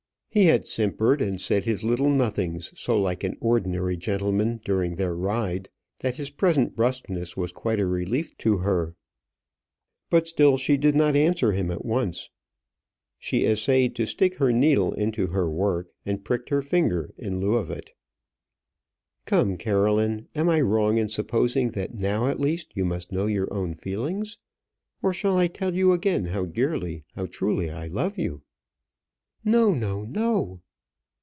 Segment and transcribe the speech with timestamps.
[0.33, 5.13] He had simpered and said his little nothings so like an ordinary gentleman during their
[5.13, 5.67] ride,
[5.99, 8.95] that his present brusqueness was quite a relief to her.
[10.09, 12.29] But still she did not answer him at once.
[13.19, 17.55] She essayed to stick her needle into her work, and pricked her finger in lieu
[17.55, 17.89] of it.
[19.25, 23.53] "Come, Caroline; am I wrong in supposing that now at least you must know your
[23.53, 24.37] own feelings?
[25.01, 28.43] Or shall I tell you again how dearly, how truly I love you?"
[29.43, 29.73] "No!
[29.73, 30.03] no!
[30.03, 30.61] no!"